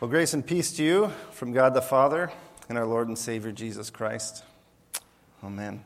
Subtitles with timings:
[0.00, 2.30] Well, grace and peace to you from God the Father
[2.68, 4.44] and our Lord and Savior Jesus Christ.
[5.42, 5.82] Amen.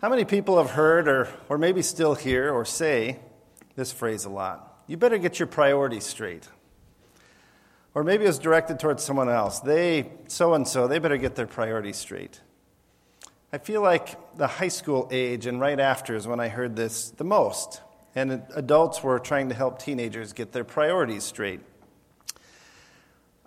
[0.00, 3.18] How many people have heard or, or maybe still hear or say
[3.76, 4.82] this phrase a lot?
[4.86, 6.48] You better get your priorities straight.
[7.94, 9.60] Or maybe it's directed towards someone else.
[9.60, 12.40] They, so and so, they better get their priorities straight.
[13.52, 17.10] I feel like the high school age and right after is when I heard this
[17.10, 17.82] the most.
[18.14, 21.60] And adults were trying to help teenagers get their priorities straight.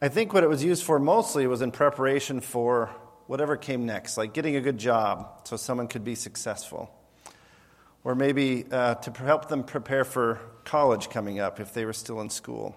[0.03, 2.89] I think what it was used for mostly was in preparation for
[3.27, 6.93] whatever came next, like getting a good job so someone could be successful.
[8.03, 12.19] Or maybe uh, to help them prepare for college coming up if they were still
[12.19, 12.75] in school.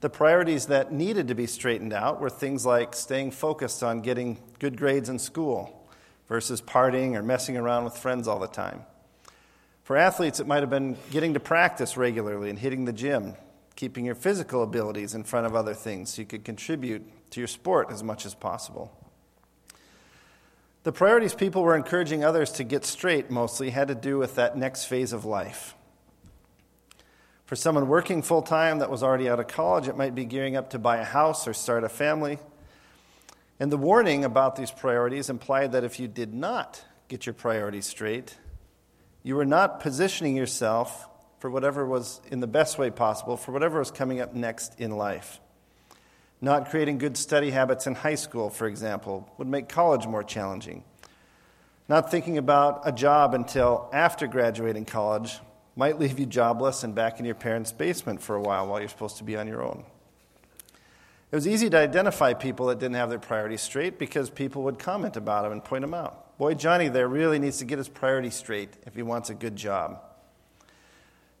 [0.00, 4.38] The priorities that needed to be straightened out were things like staying focused on getting
[4.58, 5.86] good grades in school
[6.30, 8.86] versus partying or messing around with friends all the time.
[9.82, 13.34] For athletes, it might have been getting to practice regularly and hitting the gym
[13.80, 17.46] keeping your physical abilities in front of other things so you could contribute to your
[17.46, 18.94] sport as much as possible.
[20.82, 24.54] The priorities people were encouraging others to get straight mostly had to do with that
[24.54, 25.74] next phase of life.
[27.46, 30.56] For someone working full time that was already out of college, it might be gearing
[30.56, 32.38] up to buy a house or start a family.
[33.58, 37.86] And the warning about these priorities implied that if you did not get your priorities
[37.86, 38.36] straight,
[39.22, 41.08] you were not positioning yourself
[41.40, 44.92] for whatever was in the best way possible, for whatever was coming up next in
[44.92, 45.40] life.
[46.42, 50.84] Not creating good study habits in high school, for example, would make college more challenging.
[51.88, 55.38] Not thinking about a job until after graduating college
[55.76, 58.88] might leave you jobless and back in your parents' basement for a while while you're
[58.88, 59.84] supposed to be on your own.
[61.32, 64.78] It was easy to identify people that didn't have their priorities straight because people would
[64.78, 66.36] comment about them and point them out.
[66.38, 69.56] Boy, Johnny there really needs to get his priorities straight if he wants a good
[69.56, 70.02] job.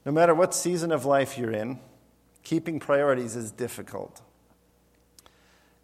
[0.04, 1.78] No matter what season of life you're in,
[2.42, 4.22] keeping priorities is difficult.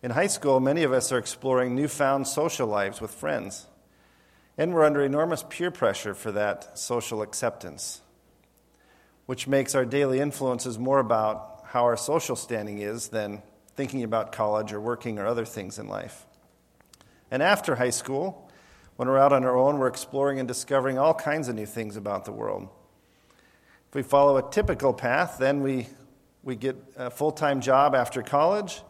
[0.02, 3.66] In high school, many of us are exploring newfound social lives with friends,
[4.56, 8.00] and we're under enormous peer pressure for that social acceptance,
[9.26, 13.42] which makes our daily influences more about how our social standing is than
[13.74, 16.24] thinking about college or working or other things in life.
[17.30, 18.50] And after high school,
[18.96, 21.96] when we're out on our own, we're exploring and discovering all kinds of new things
[21.96, 22.70] about the world
[23.96, 25.88] we follow a typical path, then we,
[26.44, 28.82] we get a full time job after college,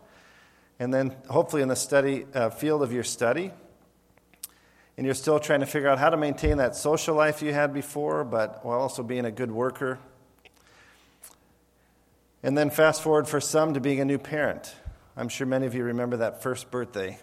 [0.80, 3.52] and then hopefully in the study uh, field of your study.
[4.96, 7.72] And you're still trying to figure out how to maintain that social life you had
[7.72, 10.00] before, but while also being a good worker.
[12.42, 14.74] And then fast forward for some to being a new parent.
[15.16, 17.18] I'm sure many of you remember that first birthday.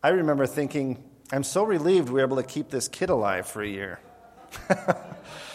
[0.00, 3.62] I remember thinking, I'm so relieved we were able to keep this kid alive for
[3.62, 3.98] a year.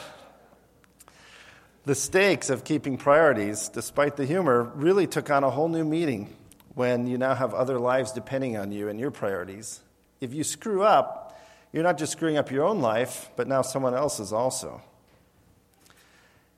[1.85, 6.35] The stakes of keeping priorities, despite the humor, really took on a whole new meaning
[6.73, 9.81] when you now have other lives depending on you and your priorities.
[10.19, 11.39] If you screw up,
[11.71, 14.81] you're not just screwing up your own life, but now someone else's also.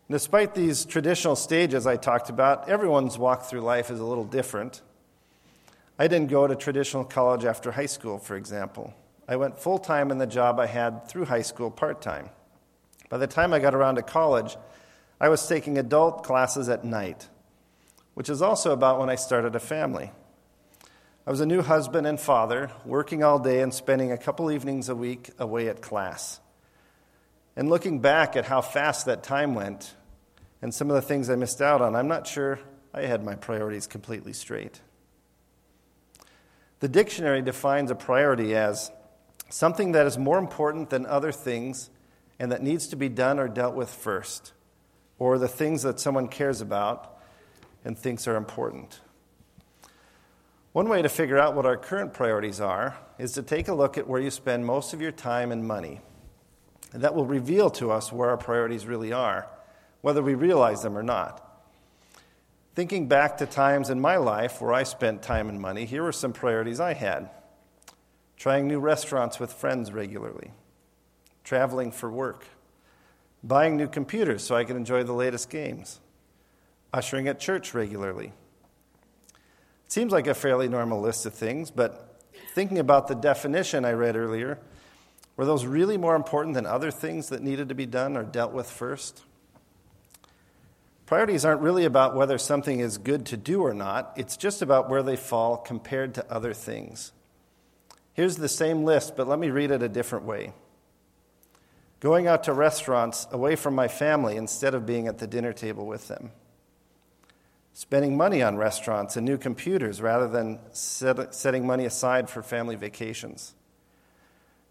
[0.10, 4.82] Despite these traditional stages I talked about, everyone's walk through life is a little different.
[6.00, 8.94] I didn't go to traditional college after high school, for example.
[9.28, 12.30] I went full time in the job I had through high school part time.
[13.10, 14.56] By the time I got around to college,
[15.20, 17.28] I was taking adult classes at night,
[18.14, 20.12] which is also about when I started a family.
[21.26, 24.90] I was a new husband and father, working all day and spending a couple evenings
[24.90, 26.40] a week away at class.
[27.56, 29.96] And looking back at how fast that time went
[30.62, 32.60] and some of the things I missed out on, I'm not sure
[32.94, 34.82] I had my priorities completely straight.
[36.80, 38.92] The dictionary defines a priority as
[39.50, 41.90] something that is more important than other things
[42.38, 44.54] and that needs to be done or dealt with first
[45.20, 47.20] or the things that someone cares about
[47.84, 49.00] and thinks are important.
[50.74, 53.98] One way to figure out what our current priorities are is to take a look
[53.98, 56.02] at where you spend most of your time and money.
[56.94, 59.48] And that will reveal to us where our priorities really are,
[60.02, 61.44] whether we realize them or not.
[62.76, 66.12] Thinking back to times in my life where I spent time and money, here were
[66.12, 67.30] some priorities I had
[68.38, 70.52] trying new restaurants with friends regularly,
[71.44, 72.46] traveling for work
[73.48, 76.00] buying new computers so I could enjoy the latest games,
[76.94, 78.34] ushering at church regularly.
[79.86, 82.22] It seems like a fairly normal list of things, but
[82.54, 84.60] thinking about the definition I read earlier,
[85.38, 88.52] were those really more important than other things that needed to be done or dealt
[88.52, 89.24] with first?
[91.06, 94.90] Priorities aren't really about whether something is good to do or not, it's just about
[94.90, 97.14] where they fall compared to other things.
[98.12, 100.52] Here's the same list, but let me read it a different way
[102.00, 105.86] going out to restaurants away from my family instead of being at the dinner table
[105.86, 106.32] with them,
[107.74, 112.76] spending money on restaurants and new computers rather than set, setting money aside for family
[112.76, 113.56] vacations,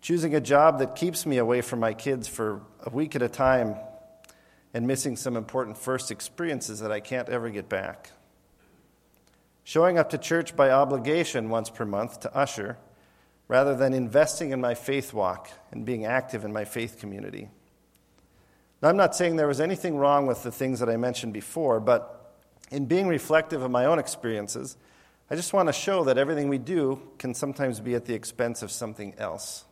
[0.01, 3.29] choosing a job that keeps me away from my kids for a week at a
[3.29, 3.75] time
[4.73, 8.13] and missing some important first experiences that I can't ever get back.
[9.65, 12.77] Showing up to church by obligation once per month to usher
[13.49, 17.49] rather than investing in my faith walk and being active in my faith community.
[18.83, 21.81] Now, I'm not saying there was anything wrong with the things that I mentioned before,
[21.81, 22.35] but
[22.71, 24.77] in being reflective of my own experiences,
[25.31, 28.63] I just want to show that everything we do can sometimes be at the expense
[28.63, 29.65] of something else.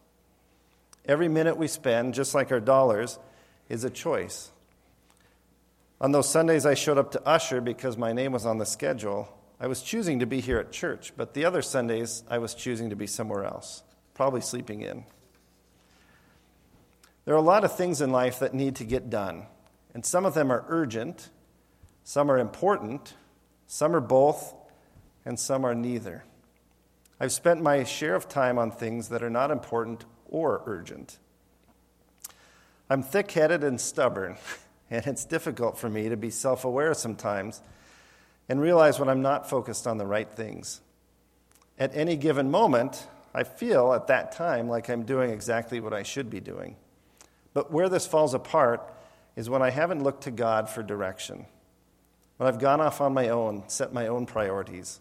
[1.07, 3.19] Every minute we spend, just like our dollars,
[3.69, 4.51] is a choice.
[6.01, 9.29] On those Sundays I showed up to usher because my name was on the schedule,
[9.65, 12.91] I was choosing to be here at church, but the other Sundays I was choosing
[12.91, 13.83] to be somewhere else,
[14.13, 15.07] probably sleeping in.
[17.25, 19.47] There are a lot of things in life that need to get done,
[19.95, 21.31] and some of them are urgent,
[22.03, 23.15] some are important,
[23.67, 24.53] some are both,
[25.25, 26.25] and some are neither.
[27.19, 31.17] I've spent my share of time on things that are not important or urgent.
[32.91, 34.37] I'm thick headed and stubborn,
[34.91, 37.63] and it's difficult for me to be self aware sometimes
[38.49, 40.81] and realize when I'm not focused on the right things.
[41.79, 46.03] At any given moment, I feel at that time like I'm doing exactly what I
[46.03, 46.77] should be doing.
[47.53, 48.93] But where this falls apart
[49.37, 51.47] is when I haven't looked to God for direction,
[52.37, 55.01] when I've gone off on my own, set my own priorities.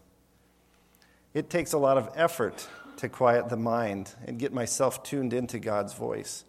[1.34, 2.68] It takes a lot of effort
[2.98, 6.46] to quiet the mind and get myself tuned into God's voice.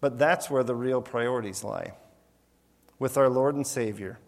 [0.00, 1.94] But that's where the real priorities lie
[2.98, 4.18] with our Lord and Savior,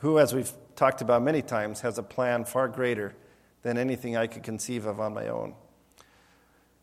[0.00, 3.12] who, as we've talked about many times, has a plan far greater
[3.62, 5.54] than anything I could conceive of on my own.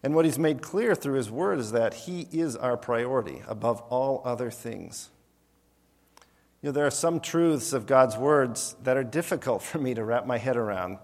[0.04, 3.82] And what he's made clear through his word is that he is our priority above
[3.90, 5.10] all other things.
[6.62, 10.04] You know, there are some truths of God's words that are difficult for me to
[10.04, 10.98] wrap my head around,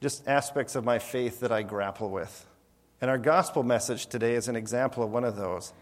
[0.00, 2.46] just aspects of my faith that I grapple with.
[3.02, 5.74] And our gospel message today is an example of one of those.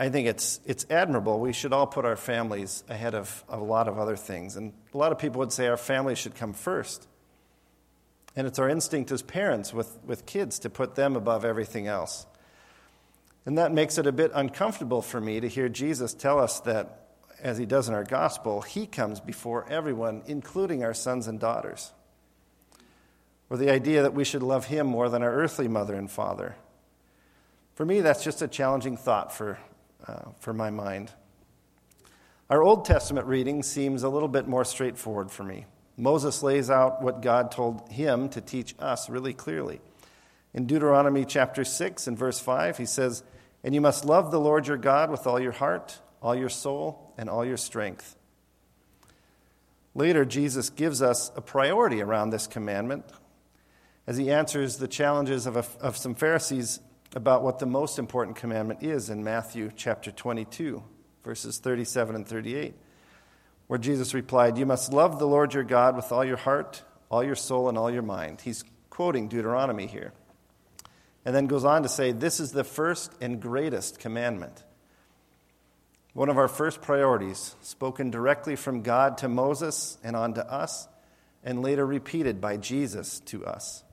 [0.00, 1.40] I think it's, it's admirable.
[1.40, 4.56] We should all put our families ahead of a lot of other things.
[4.56, 7.08] And a lot of people would say our families should come first.
[8.36, 12.26] And it's our instinct as parents with, with kids to put them above everything else.
[13.44, 17.06] And that makes it a bit uncomfortable for me to hear Jesus tell us that,
[17.42, 21.92] as he does in our gospel, he comes before everyone, including our sons and daughters.
[23.50, 26.56] Or the idea that we should love him more than our earthly mother and father.
[27.74, 29.58] For me, that's just a challenging thought for
[30.06, 31.12] uh, for my mind.
[32.50, 35.66] Our Old Testament reading seems a little bit more straightforward for me.
[35.98, 39.80] Moses lays out what God told him to teach us really clearly.
[40.54, 43.22] In Deuteronomy chapter 6 and verse 5, he says,
[43.62, 47.12] And you must love the Lord your God with all your heart, all your soul,
[47.18, 48.16] and all your strength.
[49.94, 53.04] Later, Jesus gives us a priority around this commandment
[54.06, 56.80] as he answers the challenges of, a, of some Pharisees
[57.14, 60.82] about what the most important commandment is in Matthew chapter 22,
[61.24, 62.74] verses 37 and 38,
[63.66, 67.24] where Jesus replied, You must love the Lord your God with all your heart, all
[67.24, 68.40] your soul, and all your mind.
[68.42, 70.12] He's quoting Deuteronomy here.
[71.24, 74.64] And then goes on to say, This is the first and greatest commandment.
[76.12, 80.88] One of our first priorities, spoken directly from God to Moses and on to us,
[81.44, 83.84] and later repeated by Jesus to us.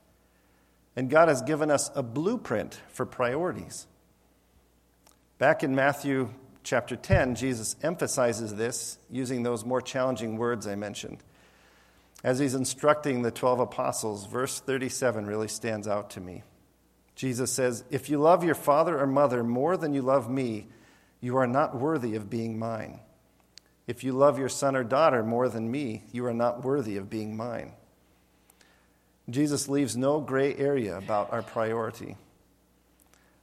[0.96, 3.88] And God has given us a blueprint for priorities.
[5.38, 6.30] Back in Matthew
[6.64, 11.24] chapter 10, Jesus emphasizes this using those more challenging words I mentioned.
[12.24, 16.44] As he's instructing the 12 apostles, verse 37 really stands out to me.
[17.16, 20.68] Jesus says, If you love your father or mother more than you love me,
[21.22, 23.00] you are not worthy of being mine.
[23.88, 27.10] If you love your son or daughter more than me, you are not worthy of
[27.10, 27.74] being mine.
[29.30, 32.16] Jesus leaves no gray area about our priority.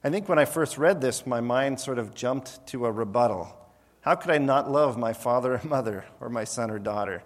[0.03, 3.55] I think when I first read this, my mind sort of jumped to a rebuttal.
[4.01, 7.23] How could I not love my father or mother or my son or daughter?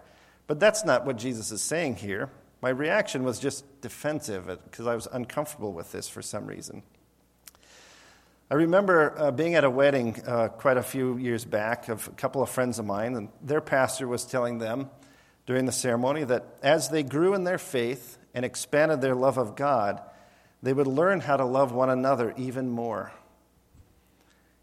[0.47, 2.29] But that's not what Jesus is saying here.
[2.61, 6.83] My reaction was just defensive because I was uncomfortable with this for some reason.
[8.49, 12.11] I remember uh, being at a wedding uh, quite a few years back of a
[12.11, 14.89] couple of friends of mine, and their pastor was telling them
[15.45, 19.55] during the ceremony that as they grew in their faith and expanded their love of
[19.55, 19.99] God,
[20.61, 23.11] they would learn how to love one another even more.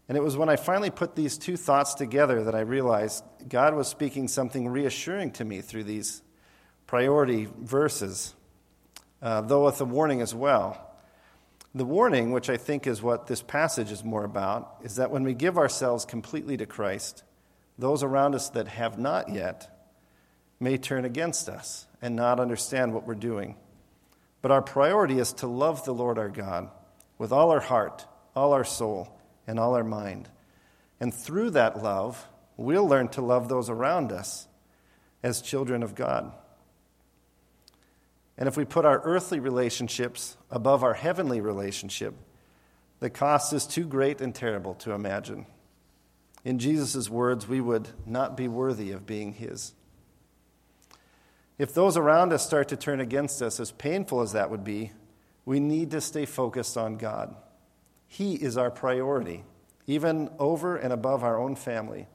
[0.07, 3.75] And it was when I finally put these two thoughts together that I realized God
[3.75, 6.21] was speaking something reassuring to me through these
[6.87, 8.33] priority verses,
[9.21, 10.95] uh, though with a warning as well.
[11.73, 15.23] The warning, which I think is what this passage is more about, is that when
[15.23, 17.25] we give ourselves completely to Christ,
[17.77, 19.69] those around us that have not yet
[20.61, 23.55] may turn against us and not understand what we're doing.
[24.45, 26.69] But our priority is to love the Lord our God
[27.17, 30.29] with all our heart, all our soul, and all our mind.
[30.99, 34.47] And through that love, we'll learn to love those around us
[35.23, 36.31] as children of God.
[38.37, 42.13] And if we put our earthly relationships above our heavenly relationship,
[42.99, 45.47] the cost is too great and terrible to imagine.
[46.43, 49.73] In Jesus' words, we would not be worthy of being His.
[51.57, 54.91] If those around us start to turn against us, as painful as that would be,
[55.45, 57.35] we need to stay focused on God.
[58.07, 59.43] He is our priority,
[59.87, 62.07] even over and above our own family.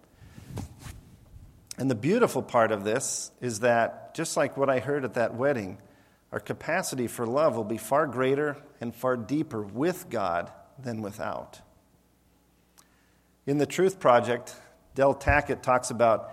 [1.79, 5.35] And the beautiful part of this is that, just like what I heard at that
[5.35, 5.79] wedding,
[6.33, 11.61] our capacity for love will be far greater and far deeper with God than without.
[13.47, 14.55] In the Truth Project,
[14.95, 16.31] Del Tackett talks about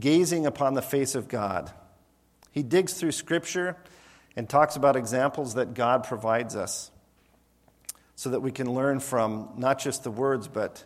[0.00, 1.70] gazing upon the face of God.
[2.56, 3.76] He digs through Scripture
[4.34, 6.90] and talks about examples that God provides us
[8.14, 10.82] so that we can learn from not just the words, but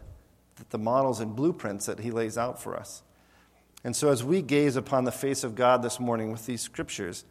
[0.70, 3.04] the models and blueprints that He lays out for us.
[3.84, 7.24] And so, as we gaze upon the face of God this morning with these scriptures,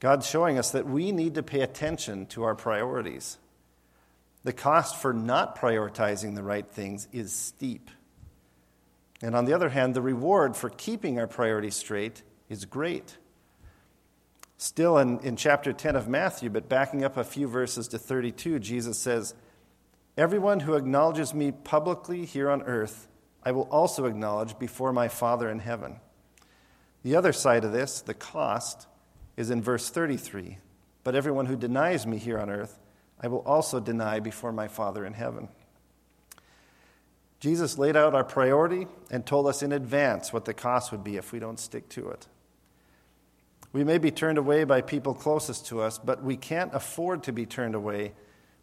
[0.00, 3.36] God's showing us that we need to pay attention to our priorities.
[4.44, 7.90] The cost for not prioritizing the right things is steep.
[9.20, 13.18] And on the other hand, the reward for keeping our priorities straight is great.
[14.64, 18.58] Still in, in chapter 10 of Matthew, but backing up a few verses to 32,
[18.60, 19.34] Jesus says,
[20.16, 23.06] Everyone who acknowledges me publicly here on earth,
[23.42, 25.96] I will also acknowledge before my Father in heaven.
[27.02, 28.86] The other side of this, the cost,
[29.36, 30.56] is in verse 33.
[31.02, 32.78] But everyone who denies me here on earth,
[33.20, 35.50] I will also deny before my Father in heaven.
[37.38, 41.18] Jesus laid out our priority and told us in advance what the cost would be
[41.18, 42.28] if we don't stick to it.
[43.74, 47.32] We may be turned away by people closest to us, but we can't afford to
[47.32, 48.12] be turned away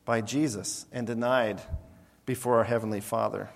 [0.05, 1.61] by Jesus and denied
[2.25, 3.49] before our Heavenly Father.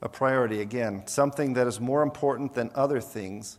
[0.00, 3.58] A priority, again, something that is more important than other things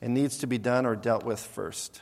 [0.00, 2.00] and needs to be done or dealt with first.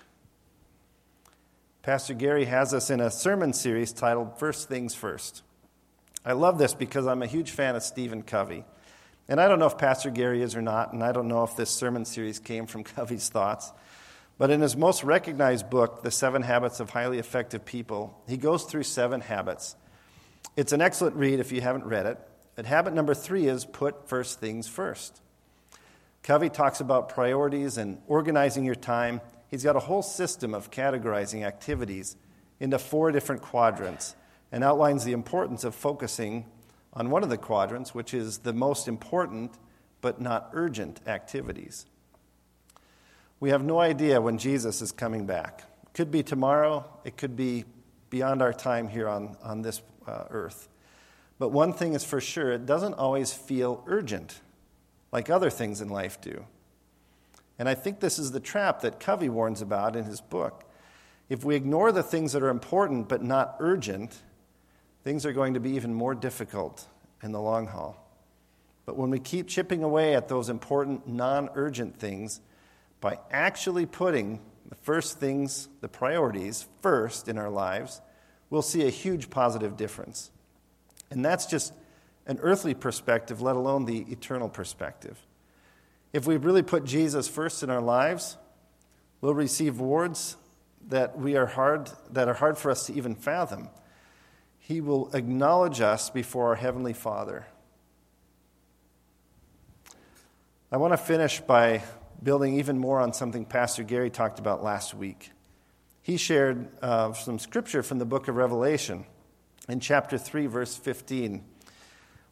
[1.83, 5.43] Pastor Gary has us in a sermon series titled First Things First.
[6.25, 8.65] I love this because I'm a huge fan of Stephen Covey.
[9.31, 11.55] And I don't know if Pastor Gary is or not, and I don't know if
[11.55, 13.73] this sermon series came from Covey's thoughts.
[14.39, 18.65] But in his most recognized book, The Seven Habits of Highly Effective People, he goes
[18.65, 19.77] through seven habits.
[20.57, 22.19] It's an excellent read if you haven't read it.
[22.57, 25.21] But habit number three is put first things first.
[26.25, 29.21] Covey talks about priorities and organizing your time.
[29.47, 32.17] He's got a whole system of categorizing activities
[32.59, 34.17] into four different quadrants
[34.51, 36.47] and outlines the importance of focusing
[36.93, 39.53] on one of the quadrants, which is the most important
[40.01, 41.87] but not urgent activities.
[43.39, 45.65] We have no idea when Jesus is coming back.
[45.85, 47.65] It could be tomorrow, it could be
[48.11, 50.69] beyond our time here on, on this uh, earth.
[51.39, 54.41] But one thing is for sure it doesn't always feel urgent
[55.13, 56.45] like other things in life do.
[57.59, 60.65] And I think this is the trap that Covey warns about in his book.
[61.29, 64.19] If we ignore the things that are important but not urgent,
[65.05, 66.87] things are going to be even more difficult
[67.23, 67.97] in the long haul.
[68.87, 72.41] But when we keep chipping away at those important, non urgent things
[73.01, 78.01] by actually putting the first things, the priorities, first in our lives,
[78.51, 80.31] we'll see a huge positive difference.
[81.11, 81.73] And that's just
[82.27, 85.19] an earthly perspective, let alone the eternal perspective.
[86.13, 88.37] If we really put Jesus first in our lives,
[89.21, 90.37] we'll receive rewards
[90.89, 93.69] that we are hard that are hard for us to even fathom.
[94.71, 97.45] He will acknowledge us before our heavenly Father.
[100.71, 101.83] I want to finish by
[102.23, 105.33] building even more on something Pastor Gary talked about last week.
[106.03, 109.07] He shared uh, some scripture from the book of Revelation
[109.69, 111.43] in chapter 3, verse 15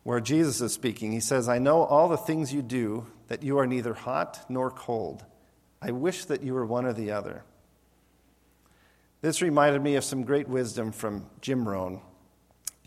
[0.04, 1.10] where Jesus is speaking.
[1.10, 4.70] He says, I know all the things you do, that you are neither hot nor
[4.70, 5.24] cold.
[5.82, 7.42] I wish that you were one or the other.
[9.22, 12.00] This reminded me of some great wisdom from Jim Rohn.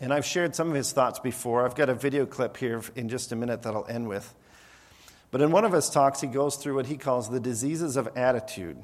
[0.02, 1.64] And I've shared some of his thoughts before.
[1.64, 4.34] I've got a video clip here in just a minute that I'll end with.
[5.30, 8.08] But in one of his talks, he goes through what he calls the diseases of
[8.16, 8.78] attitude.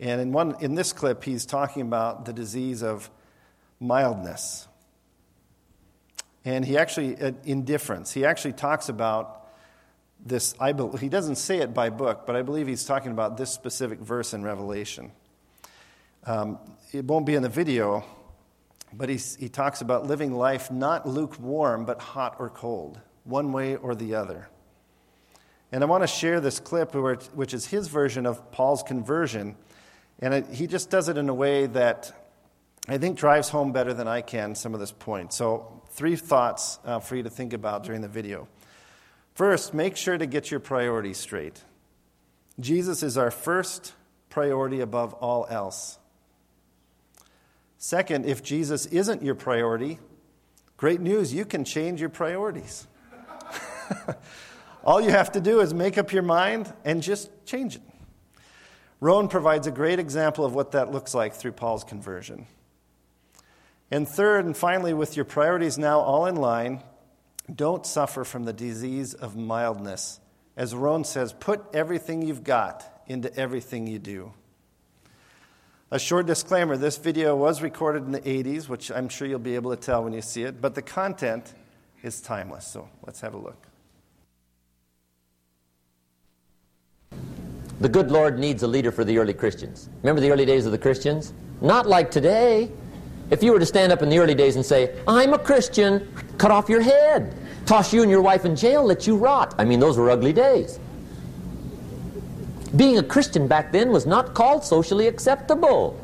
[0.00, 3.08] And in, one, in this clip, he's talking about the disease of
[3.80, 4.66] mildness.
[6.44, 9.48] And he actually, uh, indifference, he actually talks about
[10.18, 10.56] this.
[10.58, 13.52] I believe, he doesn't say it by book, but I believe he's talking about this
[13.52, 15.12] specific verse in Revelation.
[16.24, 16.58] Um,
[16.92, 18.04] it won't be in the video,
[18.96, 23.76] but he he talks about living life not lukewarm, but hot or cold, one way
[23.76, 24.48] or the other.
[25.72, 29.56] And I want to share this clip, which is his version of Paul's conversion.
[30.20, 32.12] And it, he just does it in a way that
[32.88, 35.32] I think drives home better than I can some of this point.
[35.32, 38.48] So, three thoughts uh, for you to think about during the video.
[39.34, 41.62] First, make sure to get your priorities straight.
[42.58, 43.92] Jesus is our first
[44.30, 45.98] priority above all else.
[47.78, 49.98] Second, if Jesus isn't your priority,
[50.76, 52.86] great news, you can change your priorities.
[54.84, 57.82] all you have to do is make up your mind and just change it.
[59.00, 62.46] Rohn provides a great example of what that looks like through Paul's conversion.
[63.90, 66.82] And third, and finally, with your priorities now all in line,
[67.54, 70.18] don't suffer from the disease of mildness.
[70.56, 74.32] As Rohn says, put everything you've got into everything you do.
[75.92, 79.54] A short disclaimer this video was recorded in the 80s, which I'm sure you'll be
[79.54, 81.54] able to tell when you see it, but the content
[82.02, 82.66] is timeless.
[82.66, 83.68] So let's have a look.
[87.78, 89.88] The good Lord needs a leader for the early Christians.
[90.02, 91.32] Remember the early days of the Christians?
[91.60, 92.68] Not like today.
[93.30, 96.12] If you were to stand up in the early days and say, I'm a Christian,
[96.36, 99.54] cut off your head, toss you and your wife in jail, let you rot.
[99.56, 100.80] I mean, those were ugly days.
[102.76, 105.98] Being a Christian back then was not called socially acceptable.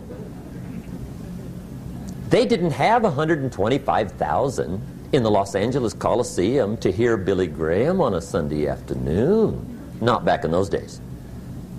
[2.31, 4.81] They didn't have 125,000
[5.13, 9.69] in the Los Angeles Coliseum to hear Billy Graham on a Sunday afternoon.
[10.01, 11.01] Not back in those days.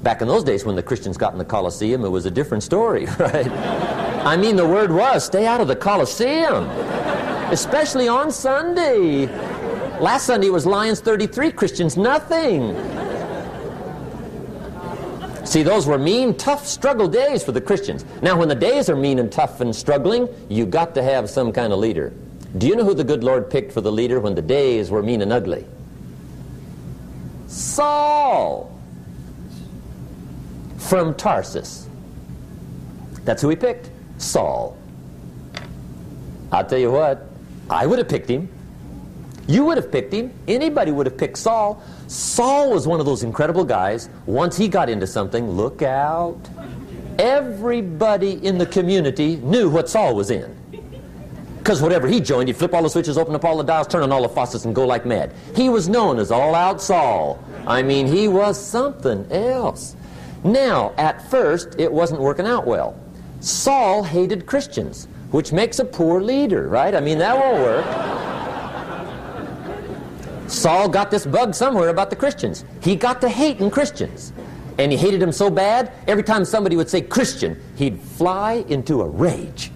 [0.03, 2.61] Back in those days when the Christians got in the Coliseum, it was a different
[2.61, 3.47] story, right?
[3.47, 6.65] I mean, the word was stay out of the Coliseum,
[7.49, 9.25] especially on Sunday.
[9.99, 12.75] Last Sunday was Lions 33, Christians nothing.
[15.53, 18.05] See, those were mean, tough struggle days for the Christians.
[18.23, 21.51] Now, when the days are mean and tough and struggling, you got to have some
[21.53, 22.11] kind of leader.
[22.57, 25.03] Do you know who the good Lord picked for the leader when the days were
[25.03, 25.63] mean and ugly?
[27.45, 28.75] Saul
[30.79, 31.87] from Tarsus.
[33.23, 34.75] That's who he picked, Saul.
[36.51, 37.27] I'll tell you what,
[37.69, 38.49] I would have picked him.
[39.47, 40.33] You would have picked him.
[40.47, 41.83] Anybody would have picked Saul.
[42.13, 44.07] Saul was one of those incredible guys.
[44.27, 46.39] Once he got into something, look out.
[47.17, 50.55] Everybody in the community knew what Saul was in.
[51.57, 54.03] Because whatever he joined, he'd flip all the switches, open up all the dials, turn
[54.03, 55.33] on all the faucets, and go like mad.
[55.55, 57.43] He was known as All Out Saul.
[57.65, 59.95] I mean, he was something else.
[60.43, 62.95] Now, at first, it wasn't working out well.
[63.39, 66.93] Saul hated Christians, which makes a poor leader, right?
[66.93, 68.32] I mean, that won't work.
[70.47, 72.65] Saul got this bug somewhere about the Christians.
[72.81, 74.33] He got to hating Christians.
[74.77, 79.01] And he hated them so bad, every time somebody would say Christian, he'd fly into
[79.01, 79.71] a rage.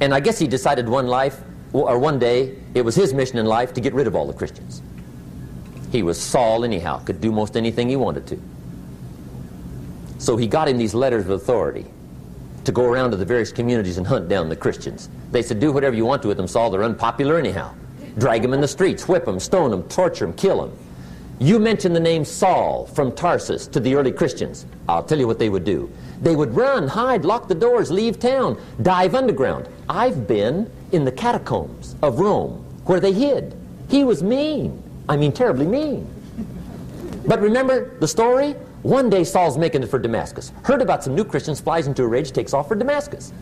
[0.00, 1.40] And I guess he decided one life,
[1.72, 4.32] or one day, it was his mission in life to get rid of all the
[4.32, 4.82] Christians.
[5.92, 8.40] He was Saul anyhow, could do most anything he wanted to.
[10.18, 11.86] So he got him these letters of authority
[12.64, 15.08] to go around to the various communities and hunt down the Christians.
[15.32, 16.70] They said, do whatever you want to with them, Saul.
[16.70, 17.74] They're unpopular anyhow.
[18.18, 20.76] Drag him in the streets, whip him, stone him, torture him, kill him.
[21.38, 24.66] You mention the name Saul from Tarsus to the early Christians.
[24.88, 25.90] I'll tell you what they would do.
[26.20, 29.68] They would run, hide, lock the doors, leave town, dive underground.
[29.88, 33.56] I've been in the catacombs of Rome where they hid.
[33.88, 34.82] He was mean.
[35.08, 36.06] I mean, terribly mean.
[37.26, 38.54] But remember the story?
[38.82, 40.52] One day Saul's making it for Damascus.
[40.62, 43.32] Heard about some new Christians, flies into a rage, takes off for Damascus.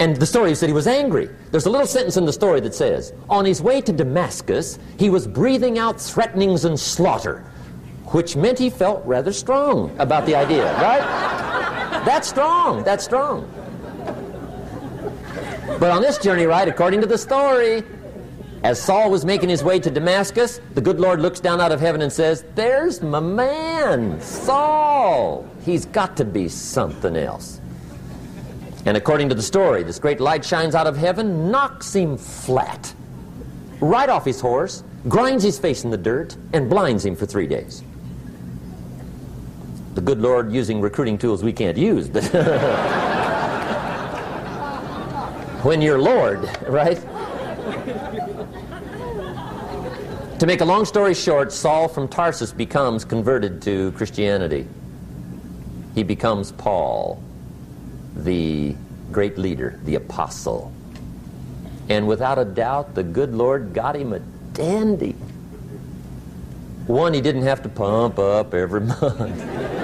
[0.00, 1.28] And the story said he was angry.
[1.50, 5.08] There's a little sentence in the story that says, On his way to Damascus, he
[5.08, 7.44] was breathing out threatenings and slaughter,
[8.06, 11.00] which meant he felt rather strong about the idea, right?
[12.04, 12.82] That's strong.
[12.82, 13.48] That's strong.
[15.78, 17.82] But on this journey, right, according to the story,
[18.64, 21.80] as Saul was making his way to Damascus, the good Lord looks down out of
[21.80, 25.48] heaven and says, There's my man, Saul.
[25.64, 27.60] He's got to be something else.
[28.86, 32.94] And according to the story, this great light shines out of heaven, knocks him flat,
[33.80, 37.46] right off his horse, grinds his face in the dirt, and blinds him for three
[37.46, 37.82] days.
[39.94, 42.24] The good Lord using recruiting tools we can't use, but
[45.62, 47.00] when you're Lord, right?
[50.40, 54.66] To make a long story short, Saul from Tarsus becomes converted to Christianity.
[55.94, 57.22] He becomes Paul,
[58.16, 58.74] the
[59.12, 60.72] great leader, the apostle.
[61.88, 64.20] And without a doubt, the good Lord got him a
[64.54, 65.14] dandy.
[66.86, 69.74] One he didn't have to pump up every month.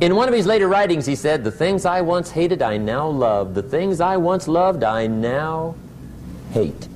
[0.00, 3.08] In one of his later writings, he said, The things I once hated, I now
[3.08, 3.54] love.
[3.54, 5.76] The things I once loved, I now
[6.50, 6.88] hate.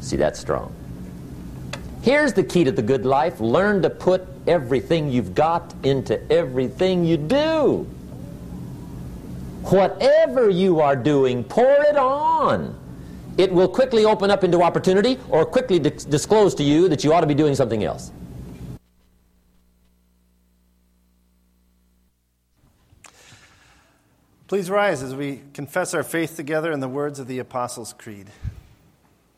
[0.00, 0.72] See, that's strong.
[2.02, 7.04] Here's the key to the good life learn to put everything you've got into everything
[7.04, 7.86] you do.
[9.64, 12.78] Whatever you are doing, pour it on.
[13.36, 17.22] It will quickly open up into opportunity or quickly disclose to you that you ought
[17.22, 18.12] to be doing something else.
[24.46, 28.28] Please rise as we confess our faith together in the words of the Apostles' Creed.